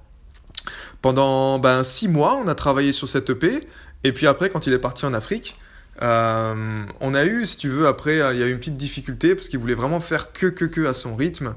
pendant 1.03 1.59
ben, 1.59 1.83
six 1.83 2.09
mois. 2.09 2.41
On 2.43 2.49
a 2.49 2.55
travaillé 2.55 2.93
sur 2.93 3.09
cette 3.09 3.29
EP. 3.29 3.69
Et 4.05 4.13
puis 4.13 4.27
après, 4.27 4.51
quand 4.51 4.67
il 4.67 4.73
est 4.73 4.79
parti 4.79 5.07
en 5.07 5.15
Afrique, 5.15 5.59
euh, 6.03 6.85
on 7.01 7.15
a 7.15 7.25
eu, 7.25 7.47
si 7.47 7.57
tu 7.57 7.69
veux, 7.69 7.87
après, 7.87 8.17
il 8.17 8.39
y 8.39 8.43
a 8.43 8.47
eu 8.47 8.51
une 8.51 8.59
petite 8.59 8.77
difficulté 8.77 9.35
parce 9.35 9.49
qu'il 9.49 9.59
voulait 9.59 9.75
vraiment 9.75 10.01
faire 10.01 10.33
que, 10.33 10.47
que, 10.47 10.67
que 10.67 10.87
à 10.87 10.95
son 10.95 11.17
rythme. 11.17 11.55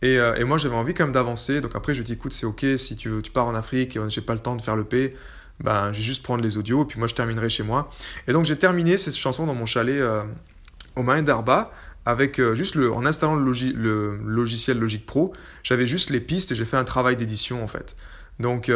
Et, 0.00 0.18
euh, 0.18 0.44
moi, 0.46 0.58
j'avais 0.58 0.74
envie 0.74 0.94
quand 0.94 1.04
même 1.04 1.12
d'avancer. 1.12 1.60
Donc 1.60 1.76
après, 1.76 1.92
je 1.92 1.98
lui 1.98 2.04
ai 2.04 2.06
dit, 2.06 2.12
écoute, 2.14 2.32
c'est 2.32 2.46
ok, 2.46 2.64
si 2.76 2.96
tu, 2.96 3.10
pars 3.32 3.46
en 3.46 3.54
Afrique 3.54 3.96
et 3.96 4.00
j'ai 4.08 4.22
pas 4.22 4.34
le 4.34 4.40
temps 4.40 4.56
de 4.56 4.62
faire 4.62 4.76
le 4.76 4.84
P, 4.84 5.14
ben, 5.60 5.92
je 5.92 5.98
vais 5.98 6.02
juste 6.02 6.22
prendre 6.22 6.42
les 6.42 6.56
audios 6.56 6.82
et 6.82 6.86
puis 6.86 6.98
moi, 6.98 7.06
je 7.06 7.14
terminerai 7.14 7.50
chez 7.50 7.62
moi. 7.62 7.90
Et 8.26 8.32
donc, 8.32 8.46
j'ai 8.46 8.56
terminé 8.56 8.96
cette 8.96 9.16
chanson 9.16 9.46
dans 9.46 9.54
mon 9.54 9.66
chalet 9.66 10.00
euh, 10.00 10.22
au 10.96 11.02
Main 11.02 11.22
d'Arba 11.22 11.70
avec 12.04 12.40
juste 12.54 12.76
en 12.76 13.06
installant 13.06 13.36
le, 13.36 13.52
le 13.52 14.16
logiciel 14.26 14.76
Logic 14.76 15.06
Pro, 15.06 15.32
j'avais 15.62 15.86
juste 15.86 16.10
les 16.10 16.18
pistes 16.18 16.50
et 16.50 16.56
j'ai 16.56 16.64
fait 16.64 16.76
un 16.76 16.82
travail 16.82 17.14
d'édition 17.14 17.62
en 17.62 17.68
fait. 17.68 17.96
Donc, 18.40 18.72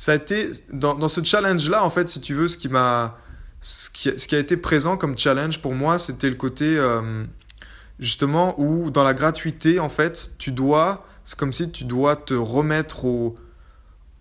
ça 0.00 0.12
a 0.12 0.14
été, 0.14 0.50
dans, 0.72 0.94
dans 0.94 1.08
ce 1.08 1.22
challenge-là, 1.22 1.84
en 1.84 1.90
fait, 1.90 2.08
si 2.08 2.22
tu 2.22 2.32
veux, 2.32 2.48
ce 2.48 2.56
qui 2.56 2.70
m'a 2.70 3.18
ce 3.60 3.90
qui, 3.90 4.34
a 4.34 4.38
été 4.38 4.56
présent 4.56 4.96
comme 4.96 5.18
challenge 5.18 5.60
pour 5.60 5.74
moi, 5.74 5.98
c'était 5.98 6.30
le 6.30 6.36
côté 6.36 6.78
euh, 6.78 7.26
justement 7.98 8.58
où 8.58 8.90
dans 8.90 9.02
la 9.02 9.12
gratuité, 9.12 9.78
en 9.78 9.90
fait, 9.90 10.30
tu 10.38 10.52
dois, 10.52 11.06
c'est 11.26 11.38
comme 11.38 11.52
si 11.52 11.70
tu 11.70 11.84
dois 11.84 12.16
te 12.16 12.32
remettre 12.32 13.04
au, 13.04 13.36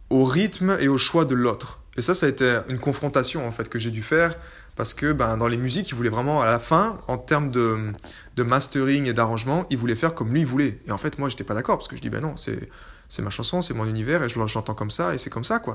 au 0.10 0.26
rythme 0.26 0.76
et 0.82 0.90
au 0.90 0.98
choix 0.98 1.24
de 1.24 1.34
l'autre. 1.34 1.80
Et 1.96 2.02
ça, 2.02 2.14
ça 2.14 2.26
a 2.26 2.30
été 2.30 2.60
une 2.68 2.80
confrontation 2.80 3.48
en 3.48 3.52
fait 3.52 3.70
que 3.70 3.80
j'ai 3.80 3.92
dû 3.92 4.04
faire 4.04 4.36
parce 4.76 4.94
que 4.94 5.14
ben, 5.14 5.38
dans 5.38 5.48
les 5.48 5.56
musiques, 5.56 5.90
il 5.92 5.96
voulait 5.96 6.10
vraiment 6.10 6.42
à 6.42 6.46
la 6.46 6.60
fin, 6.60 6.98
en 7.08 7.18
termes 7.18 7.52
de, 7.52 7.94
de 8.36 8.44
mastering 8.44 9.08
et 9.08 9.14
d'arrangement, 9.14 9.66
il 9.70 9.78
voulait 9.78 9.96
faire 9.96 10.14
comme 10.14 10.34
lui 10.34 10.44
voulait. 10.44 10.82
Et 10.88 10.92
en 10.92 10.98
fait, 10.98 11.18
moi, 11.20 11.30
j'étais 11.30 11.46
pas 11.46 11.54
d'accord 11.54 11.78
parce 11.78 11.88
que 11.88 11.96
je 11.96 12.02
dis 12.02 12.10
ben 12.10 12.20
non, 12.20 12.36
c'est 12.36 12.68
c'est 13.10 13.24
ma 13.24 13.32
chanson, 13.32 13.62
c'est 13.62 13.74
mon 13.74 13.88
univers 13.88 14.24
et 14.24 14.30
je 14.30 14.38
l'entends 14.38 14.76
comme 14.76 14.92
ça 14.92 15.14
et 15.16 15.18
c'est 15.18 15.32
comme 15.32 15.44
ça 15.44 15.60
quoi. 15.60 15.74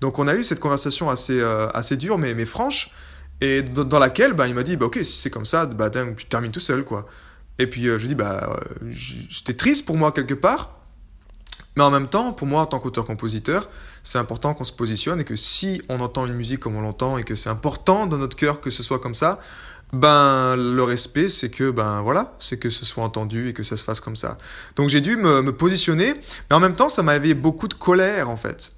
Donc 0.00 0.18
on 0.18 0.28
a 0.28 0.34
eu 0.34 0.44
cette 0.44 0.60
conversation 0.60 1.08
assez, 1.08 1.40
euh, 1.40 1.68
assez 1.70 1.96
dure 1.96 2.18
mais, 2.18 2.34
mais 2.34 2.44
franche 2.44 2.90
et 3.40 3.62
dans, 3.62 3.98
laquelle 3.98 4.34
bah, 4.34 4.46
il 4.46 4.54
m'a 4.54 4.62
dit 4.62 4.76
bah 4.76 4.86
ok 4.86 4.98
si 5.02 5.18
c'est 5.18 5.30
comme 5.30 5.46
ça 5.46 5.66
bah 5.66 5.90
tu 5.90 6.26
termines 6.26 6.52
tout 6.52 6.60
seul 6.60 6.84
quoi. 6.84 7.08
Et 7.58 7.66
puis 7.66 7.88
euh, 7.88 7.98
je 7.98 8.06
dis 8.06 8.14
bah 8.14 8.58
euh, 8.60 8.86
j'étais 8.90 9.54
triste 9.54 9.86
pour 9.86 9.96
moi 9.96 10.12
quelque 10.12 10.34
part 10.34 10.76
mais 11.76 11.82
en 11.82 11.90
même 11.90 12.08
temps 12.08 12.32
pour 12.34 12.46
moi 12.46 12.62
en 12.62 12.66
tant 12.66 12.78
qu'auteur-compositeur 12.78 13.70
c'est 14.02 14.18
important 14.18 14.52
qu'on 14.52 14.64
se 14.64 14.72
positionne 14.72 15.20
et 15.20 15.24
que 15.24 15.34
si 15.34 15.82
on 15.88 16.00
entend 16.00 16.26
une 16.26 16.34
musique 16.34 16.60
comme 16.60 16.76
on 16.76 16.82
l'entend 16.82 17.16
et 17.16 17.24
que 17.24 17.34
c'est 17.34 17.50
important 17.50 18.06
dans 18.06 18.18
notre 18.18 18.36
cœur 18.36 18.60
que 18.60 18.70
ce 18.70 18.82
soit 18.82 18.98
comme 18.98 19.14
ça 19.14 19.40
ben 19.92 20.56
le 20.56 20.82
respect 20.82 21.28
c'est 21.28 21.50
que 21.50 21.70
ben 21.70 22.02
voilà 22.02 22.34
c'est 22.38 22.58
que 22.58 22.70
ce 22.70 22.84
soit 22.84 23.04
entendu 23.04 23.48
et 23.48 23.52
que 23.52 23.62
ça 23.62 23.76
se 23.76 23.84
fasse 23.84 24.00
comme 24.00 24.16
ça. 24.16 24.38
Donc 24.74 24.88
j'ai 24.88 25.00
dû 25.00 25.16
me, 25.16 25.50
positionner 25.52 26.14
mais 26.50 26.56
en 26.56 26.60
même 26.60 26.74
temps 26.74 26.88
ça 26.88 27.02
m'avait 27.02 27.34
beaucoup 27.34 27.68
de 27.68 27.74
colère 27.74 28.28
en 28.28 28.36
fait. 28.36 28.72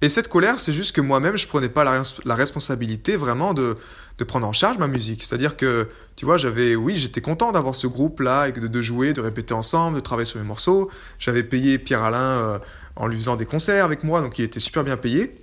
Et 0.00 0.08
cette 0.08 0.28
colère 0.28 0.58
c'est 0.58 0.72
juste 0.72 0.94
que 0.94 1.00
moi-même 1.00 1.36
je 1.36 1.46
prenais 1.46 1.68
pas 1.68 1.84
la, 1.84 2.34
responsabilité 2.34 3.16
vraiment 3.16 3.54
de, 3.54 3.76
de 4.18 4.24
prendre 4.24 4.46
en 4.46 4.52
charge 4.52 4.78
ma 4.78 4.88
musique. 4.88 5.22
C'est 5.22 5.34
à 5.34 5.38
dire 5.38 5.56
que 5.56 5.88
tu 6.16 6.24
vois 6.24 6.38
j'avais 6.38 6.74
oui 6.74 6.96
j'étais 6.96 7.20
content 7.20 7.52
d'avoir 7.52 7.76
ce 7.76 7.86
groupe 7.86 8.20
là 8.20 8.48
et 8.48 8.52
de, 8.52 8.66
de, 8.66 8.82
jouer 8.82 9.12
de 9.12 9.20
répéter 9.20 9.54
ensemble 9.54 9.96
de 9.96 10.00
travailler 10.00 10.26
sur 10.26 10.40
mes 10.40 10.46
morceaux. 10.46 10.90
J'avais 11.20 11.44
payé 11.44 11.78
Pierre 11.78 12.02
Alain 12.02 12.18
euh, 12.18 12.58
en 12.96 13.06
lui 13.06 13.16
faisant 13.16 13.36
des 13.36 13.46
concerts 13.46 13.84
avec 13.84 14.02
moi 14.02 14.22
donc 14.22 14.38
il 14.40 14.44
était 14.44 14.60
super 14.60 14.82
bien 14.82 14.96
payé. 14.96 15.38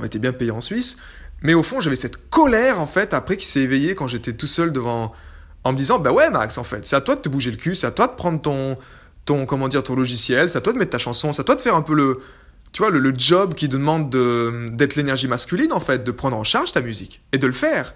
On 0.00 0.04
était 0.04 0.18
bien 0.18 0.32
payé 0.32 0.50
en 0.50 0.60
Suisse 0.60 0.96
mais 1.44 1.54
au 1.54 1.62
fond, 1.62 1.80
j'avais 1.80 1.96
cette 1.96 2.30
colère, 2.30 2.80
en 2.80 2.86
fait, 2.86 3.14
après 3.14 3.36
qui 3.36 3.46
s'est 3.46 3.60
éveillée 3.60 3.94
quand 3.94 4.06
j'étais 4.06 4.32
tout 4.32 4.46
seul 4.46 4.72
devant. 4.72 5.12
En 5.62 5.72
me 5.72 5.78
disant, 5.78 5.98
bah 5.98 6.12
ouais, 6.12 6.28
Max, 6.30 6.58
en 6.58 6.64
fait, 6.64 6.86
c'est 6.86 6.96
à 6.96 7.00
toi 7.00 7.16
de 7.16 7.20
te 7.20 7.28
bouger 7.28 7.50
le 7.50 7.56
cul, 7.56 7.74
c'est 7.74 7.86
à 7.86 7.90
toi 7.90 8.06
de 8.06 8.12
prendre 8.12 8.40
ton, 8.40 8.76
ton, 9.24 9.46
comment 9.46 9.68
dire, 9.68 9.82
ton 9.82 9.94
logiciel, 9.94 10.50
c'est 10.50 10.58
à 10.58 10.60
toi 10.60 10.74
de 10.74 10.78
mettre 10.78 10.90
ta 10.90 10.98
chanson, 10.98 11.32
c'est 11.32 11.40
à 11.40 11.44
toi 11.44 11.54
de 11.54 11.60
faire 11.62 11.74
un 11.74 11.80
peu 11.80 11.94
le, 11.94 12.20
tu 12.72 12.82
vois, 12.82 12.90
le, 12.90 13.14
job 13.16 13.54
qui 13.54 13.68
demande 13.68 14.10
d'être 14.10 14.96
l'énergie 14.96 15.28
masculine, 15.28 15.72
en 15.72 15.80
fait, 15.80 16.04
de 16.04 16.10
prendre 16.10 16.36
en 16.36 16.44
charge 16.44 16.72
ta 16.72 16.82
musique 16.82 17.22
et 17.32 17.38
de 17.38 17.46
le 17.46 17.52
faire. 17.52 17.94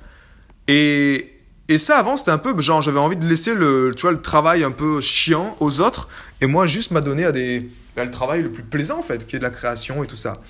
Et, 0.67 1.38
et 1.69 1.79
ça, 1.79 1.99
avant, 1.99 2.17
c'était 2.17 2.31
un 2.31 2.39
peu, 2.39 2.59
genre, 2.61 2.83
j'avais 2.83 2.99
envie 2.99 3.17
de 3.17 3.27
laisser 3.27 3.55
le, 3.55 3.93
tu 3.95 4.03
vois, 4.03 4.13
le 4.13 4.23
travail 4.23 4.65
un 4.65 4.71
peu 4.71 5.01
chiant 5.01 5.57
aux 5.61 5.81
autres 5.81 6.09
et 6.41 6.47
moi, 6.47 6.67
juste 6.67 6.91
m'adonner 6.93 7.25
à 7.25 7.33
des, 7.33 7.69
le 8.05 8.11
travail 8.11 8.43
le 8.43 8.51
plus 8.51 8.63
plaisant, 8.63 8.99
en 8.99 9.03
fait, 9.03 9.27
qui 9.27 9.37
est 9.37 9.39
de 9.39 9.45
la 9.45 9.51
création 9.51 10.03
et 10.05 10.07
tout 10.07 10.17
ça. 10.17 10.41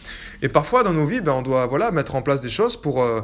Et 0.42 0.48
parfois, 0.48 0.82
dans 0.82 0.92
nos 0.92 1.06
vies, 1.06 1.20
ben, 1.20 1.32
on 1.32 1.42
doit 1.42 1.66
voilà, 1.66 1.90
mettre 1.90 2.14
en 2.14 2.22
place 2.22 2.40
des 2.40 2.48
choses 2.48 2.80
pour, 2.80 3.02
euh, 3.02 3.20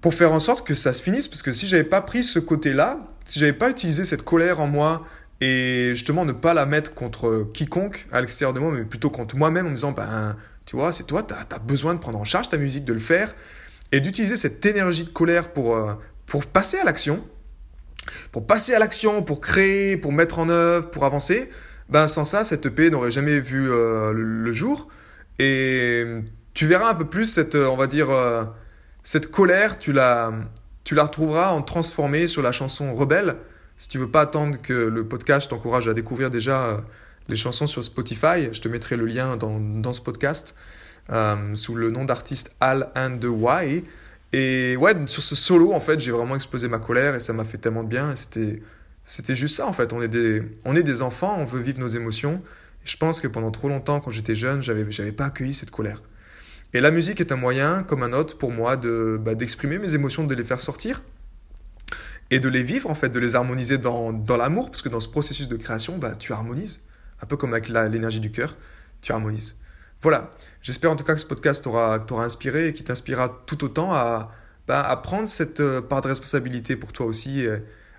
pour 0.00 0.14
faire 0.14 0.32
en 0.32 0.38
sorte 0.38 0.66
que 0.66 0.74
ça 0.74 0.92
se 0.92 1.02
finisse. 1.02 1.28
Parce 1.28 1.42
que 1.42 1.52
si 1.52 1.68
j'avais 1.68 1.84
pas 1.84 2.00
pris 2.00 2.22
ce 2.22 2.38
côté-là, 2.38 2.98
si 3.24 3.38
j'avais 3.38 3.52
pas 3.52 3.70
utilisé 3.70 4.04
cette 4.04 4.22
colère 4.22 4.60
en 4.60 4.66
moi 4.66 5.06
et 5.40 5.90
justement 5.90 6.24
ne 6.24 6.32
pas 6.32 6.52
la 6.52 6.66
mettre 6.66 6.94
contre 6.94 7.48
quiconque 7.54 8.06
à 8.12 8.20
l'extérieur 8.20 8.52
de 8.52 8.60
moi, 8.60 8.72
mais 8.74 8.84
plutôt 8.84 9.10
contre 9.10 9.36
moi-même 9.36 9.66
en 9.66 9.70
me 9.70 9.74
disant, 9.74 9.92
ben, 9.92 10.36
tu 10.66 10.76
vois, 10.76 10.92
c'est 10.92 11.04
toi, 11.04 11.22
tu 11.22 11.34
as, 11.34 11.58
besoin 11.60 11.94
de 11.94 11.98
prendre 11.98 12.18
en 12.18 12.24
charge 12.24 12.48
ta 12.48 12.58
musique, 12.58 12.84
de 12.84 12.92
le 12.92 13.00
faire, 13.00 13.34
et 13.92 14.00
d'utiliser 14.00 14.36
cette 14.36 14.64
énergie 14.66 15.04
de 15.04 15.08
colère 15.08 15.52
pour, 15.52 15.74
euh, 15.74 15.94
pour 16.30 16.46
passer 16.46 16.78
à 16.78 16.84
l'action, 16.84 17.26
pour 18.30 18.46
passer 18.46 18.72
à 18.72 18.78
l'action, 18.78 19.24
pour 19.24 19.40
créer, 19.40 19.96
pour 19.96 20.12
mettre 20.12 20.38
en 20.38 20.48
œuvre, 20.48 20.88
pour 20.88 21.04
avancer, 21.04 21.50
ben 21.88 22.06
sans 22.06 22.22
ça, 22.22 22.44
cette 22.44 22.64
EP 22.66 22.88
n'aurait 22.88 23.10
jamais 23.10 23.40
vu 23.40 23.68
euh, 23.68 24.12
le 24.14 24.52
jour. 24.52 24.86
Et 25.40 26.06
tu 26.54 26.66
verras 26.66 26.90
un 26.90 26.94
peu 26.94 27.04
plus 27.04 27.26
cette, 27.26 27.56
on 27.56 27.76
va 27.76 27.88
dire, 27.88 28.10
euh, 28.10 28.44
cette 29.02 29.32
colère, 29.32 29.76
tu 29.76 29.92
la, 29.92 30.32
tu 30.84 30.94
la 30.94 31.02
retrouveras 31.02 31.50
en 31.50 31.62
transformée 31.62 32.28
sur 32.28 32.42
la 32.42 32.52
chanson 32.52 32.94
Rebelle. 32.94 33.34
Si 33.76 33.88
tu 33.88 33.98
veux 33.98 34.10
pas 34.10 34.20
attendre 34.20 34.56
que 34.62 34.72
le 34.72 35.08
podcast 35.08 35.50
t'encourage 35.50 35.88
à 35.88 35.94
découvrir 35.94 36.30
déjà 36.30 36.68
euh, 36.68 36.76
les 37.26 37.34
chansons 37.34 37.66
sur 37.66 37.82
Spotify, 37.82 38.52
je 38.52 38.60
te 38.60 38.68
mettrai 38.68 38.96
le 38.96 39.06
lien 39.06 39.36
dans, 39.36 39.58
dans 39.58 39.92
ce 39.92 40.00
podcast 40.00 40.54
euh, 41.10 41.56
sous 41.56 41.74
le 41.74 41.90
nom 41.90 42.04
d'artiste 42.04 42.54
Al 42.60 42.92
and 42.94 43.18
the 43.18 43.24
Y. 43.24 43.84
Et 44.32 44.76
ouais, 44.76 44.94
sur 45.06 45.22
ce 45.22 45.34
solo, 45.34 45.72
en 45.72 45.80
fait, 45.80 46.00
j'ai 46.00 46.12
vraiment 46.12 46.36
explosé 46.36 46.68
ma 46.68 46.78
colère 46.78 47.16
et 47.16 47.20
ça 47.20 47.32
m'a 47.32 47.44
fait 47.44 47.58
tellement 47.58 47.82
de 47.82 47.88
bien. 47.88 48.14
C'était, 48.14 48.62
c'était 49.04 49.34
juste 49.34 49.56
ça, 49.56 49.66
en 49.66 49.72
fait. 49.72 49.92
On 49.92 50.00
est, 50.00 50.08
des, 50.08 50.42
on 50.64 50.76
est 50.76 50.82
des 50.82 51.02
enfants, 51.02 51.36
on 51.38 51.44
veut 51.44 51.60
vivre 51.60 51.80
nos 51.80 51.88
émotions 51.88 52.42
je 52.84 52.96
pense 52.96 53.20
que 53.20 53.28
pendant 53.28 53.50
trop 53.50 53.68
longtemps, 53.68 54.00
quand 54.00 54.10
j'étais 54.10 54.34
jeune, 54.34 54.62
j'avais, 54.62 54.84
n'avais 54.84 55.12
pas 55.12 55.26
accueilli 55.26 55.52
cette 55.52 55.70
colère. 55.70 56.02
Et 56.72 56.80
la 56.80 56.90
musique 56.90 57.20
est 57.20 57.32
un 57.32 57.36
moyen, 57.36 57.82
comme 57.82 58.02
un 58.02 58.12
autre, 58.12 58.38
pour 58.38 58.52
moi, 58.52 58.76
de, 58.76 59.18
bah, 59.20 59.34
d'exprimer 59.34 59.78
mes 59.78 59.94
émotions, 59.94 60.24
de 60.24 60.34
les 60.34 60.44
faire 60.44 60.60
sortir 60.60 61.02
et 62.30 62.38
de 62.38 62.48
les 62.48 62.62
vivre, 62.62 62.88
en 62.88 62.94
fait, 62.94 63.08
de 63.08 63.18
les 63.18 63.34
harmoniser 63.34 63.76
dans, 63.76 64.12
dans 64.12 64.36
l'amour, 64.36 64.70
parce 64.70 64.82
que 64.82 64.88
dans 64.88 65.00
ce 65.00 65.08
processus 65.08 65.48
de 65.48 65.56
création, 65.56 65.98
bah, 65.98 66.14
tu 66.14 66.32
harmonises. 66.32 66.82
Un 67.20 67.26
peu 67.26 67.36
comme 67.36 67.52
avec 67.52 67.68
l'énergie 67.68 68.20
du 68.20 68.30
cœur, 68.30 68.56
tu 69.02 69.12
harmonises. 69.12 69.56
Voilà, 70.02 70.30
j'espère 70.62 70.90
en 70.90 70.96
tout 70.96 71.04
cas 71.04 71.14
que 71.14 71.20
ce 71.20 71.26
podcast 71.26 71.64
t'aura, 71.64 72.04
inspiré 72.24 72.68
et 72.68 72.72
qui 72.72 72.84
t'inspirera 72.84 73.42
tout 73.46 73.64
autant 73.64 73.92
à, 73.92 74.32
bah, 74.66 74.82
à 74.82 74.96
prendre 74.96 75.28
cette 75.28 75.60
euh, 75.60 75.80
part 75.80 76.00
de 76.00 76.08
responsabilité 76.08 76.76
pour 76.76 76.92
toi 76.92 77.06
aussi, 77.06 77.46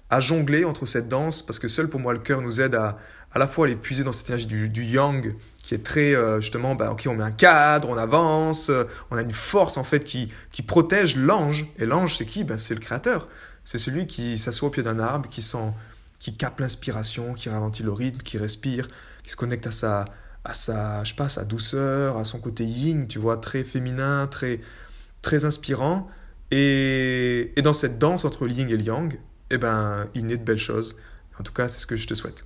à 0.10 0.20
jongler 0.20 0.65
entre 0.65 0.86
cette 0.86 1.08
danse, 1.08 1.41
parce 1.41 1.60
que 1.60 1.67
seul 1.67 1.89
pour 1.89 2.00
moi 2.00 2.13
le 2.13 2.20
cœur 2.20 2.41
nous 2.41 2.60
aide 2.60 2.75
à 2.75 2.98
à 3.34 3.39
la 3.39 3.48
fois 3.48 3.65
aller 3.65 3.75
puiser 3.75 4.03
dans 4.03 4.12
cette 4.12 4.27
énergie 4.27 4.46
du, 4.46 4.70
du 4.70 4.84
yang, 4.84 5.36
qui 5.63 5.74
est 5.74 5.84
très 5.84 6.15
euh, 6.15 6.41
justement, 6.41 6.75
bah, 6.75 6.91
ok, 6.91 7.08
on 7.08 7.15
met 7.15 7.24
un 7.24 7.31
cadre, 7.31 7.89
on 7.89 7.98
avance, 7.98 8.70
euh, 8.70 8.84
on 9.10 9.17
a 9.17 9.22
une 9.22 9.31
force 9.31 9.77
en 9.77 9.84
fait 9.84 10.03
qui, 10.03 10.29
qui 10.51 10.62
protège 10.62 11.15
l'ange. 11.15 11.65
Et 11.77 11.86
l'ange, 11.86 12.17
c'est 12.17 12.25
qui? 12.25 12.43
Bah, 12.43 12.58
C'est 12.58 12.74
le 12.74 12.81
créateur. 12.81 13.29
C'est 13.63 13.77
celui 13.77 14.08
qui 14.08 14.38
s'assoit 14.38 14.67
au 14.67 14.72
pied 14.72 14.84
d'un 14.84 15.00
arbre, 15.00 15.29
qui 15.29 15.41
sent, 15.41 15.74
qui 16.20 16.36
capte 16.36 16.60
l'inspiration, 16.60 17.34
qui 17.34 17.48
ralentit 17.48 17.84
le 17.84 17.91
rythme, 17.91 18.22
qui 18.22 18.38
respire, 18.38 18.88
qui 19.24 19.31
se 19.31 19.38
connecte 19.38 19.67
à 19.67 19.72
sa, 19.72 20.05
à 20.43 20.53
sa, 20.53 21.03
je 21.03 21.10
sais 21.10 21.15
pas, 21.15 21.29
sa 21.29 21.43
douceur, 21.45 22.17
à 22.17 22.25
son 22.25 22.39
côté 22.39 22.63
yin, 22.65 23.07
tu 23.07 23.19
vois, 23.19 23.38
très 23.38 23.63
féminin, 23.63 24.27
très, 24.27 24.60
très 25.21 25.45
inspirant. 25.45 26.07
Et, 26.51 27.53
et 27.55 27.62
dans 27.62 27.74
cette 27.74 28.00
danse 28.00 28.25
entre 28.25 28.48
yin 28.48 28.69
et 28.69 28.81
yang, 28.81 29.19
eh 29.51 29.57
ben, 29.57 30.07
il 30.15 30.25
naît 30.25 30.38
de 30.38 30.43
belles 30.43 30.57
choses. 30.57 30.98
En 31.39 31.43
tout 31.43 31.53
cas, 31.53 31.67
c'est 31.67 31.79
ce 31.79 31.88
que 31.88 31.95
je 31.95 32.07
te 32.07 32.13
souhaite. 32.13 32.45